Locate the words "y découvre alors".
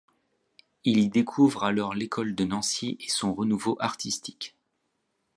0.99-1.93